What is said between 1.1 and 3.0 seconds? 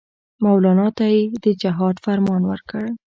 یې د جهاد فرمان ورکړ.